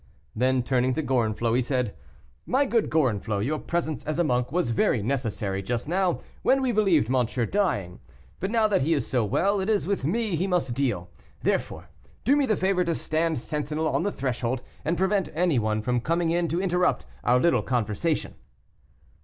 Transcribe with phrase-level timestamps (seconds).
[0.35, 1.93] Then, turning to Gorenflot, he said,
[2.47, 7.07] "My good Gorenflot, your presence as monk was very necessary just now, when we believed
[7.07, 7.99] monsieur dying;
[8.39, 11.11] but now that he is so well, it is with me he must deal;
[11.43, 11.87] therefore,
[12.25, 16.01] do me the favor to stand sentinel on the threshold, and prevent any one from
[16.01, 18.33] coming in to interrupt our little conversation."